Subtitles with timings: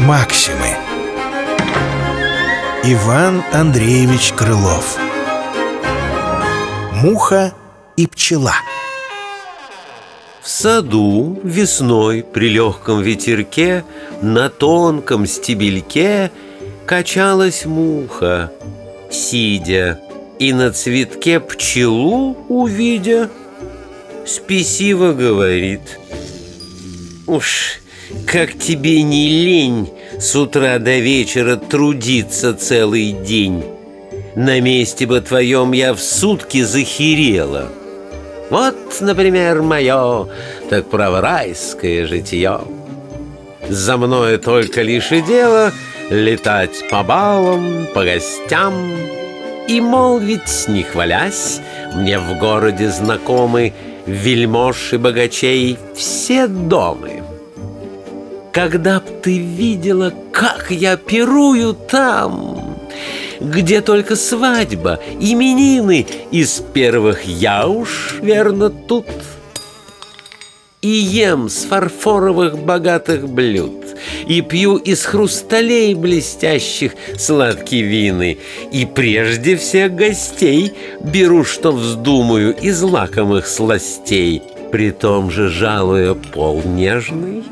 [0.00, 0.76] Максимы.
[2.84, 4.98] Иван Андреевич Крылов.
[6.92, 7.54] Муха
[7.96, 8.52] и пчела.
[10.42, 13.82] В саду весной при легком ветерке
[14.20, 16.30] На тонком стебельке
[16.84, 18.52] Качалась муха,
[19.14, 20.00] сидя
[20.38, 23.30] И на цветке пчелу увидя
[24.26, 25.98] Спесиво говорит
[27.26, 27.80] Уж
[28.26, 33.64] как тебе не лень С утра до вечера трудиться целый день?
[34.36, 37.70] На месте бы твоем я в сутки захерела.
[38.50, 40.28] Вот, например, мое
[40.68, 42.60] Так право райское житье.
[43.68, 45.72] За мною только лишь и дело
[46.10, 48.74] Летать по балам, по гостям
[49.68, 51.60] И молвить, не хвалясь
[51.94, 53.72] Мне в городе знакомы
[54.06, 57.22] Вельмож и богачей все домы
[58.54, 62.78] когда б ты видела, как я пирую там,
[63.40, 69.06] Где только свадьба, именины, Из первых я уж, верно, тут.
[70.84, 73.96] И ем с фарфоровых богатых блюд,
[74.28, 78.36] И пью из хрусталей блестящих сладкие вины,
[78.70, 86.60] И прежде всех гостей Беру, что вздумаю, из лакомых сластей, При том же жалуя пол
[86.66, 87.44] нежный,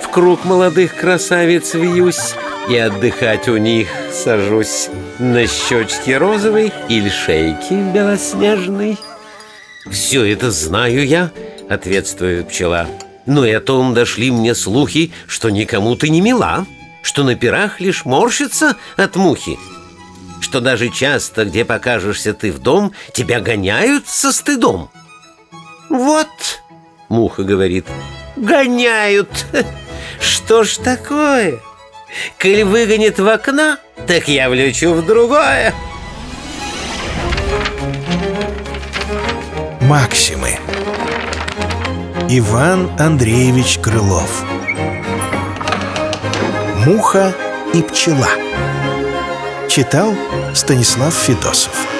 [0.00, 2.34] в круг молодых красавиц вьюсь
[2.70, 8.96] И отдыхать у них сажусь На щечке розовой или шейке белоснежной.
[9.90, 11.30] «Все это знаю я»,—
[11.68, 12.86] ответствует пчела
[13.26, 16.66] «Но и о том дошли мне слухи, что никому ты не мила
[17.02, 19.58] Что на пирах лишь морщится от мухи
[20.40, 24.90] Что даже часто, где покажешься ты в дом Тебя гоняют со стыдом
[25.88, 26.28] «Вот»,—
[27.08, 27.86] муха говорит,—
[28.36, 29.46] «гоняют!»
[30.20, 31.58] Что ж такое?
[32.40, 33.76] Коль выгонит в окно,
[34.06, 35.74] так я влечу в другое.
[39.82, 40.58] Максимы
[42.28, 44.44] Иван Андреевич Крылов.
[46.84, 47.32] Муха
[47.72, 48.28] и пчела
[49.68, 50.12] Читал
[50.52, 51.95] Станислав Федосов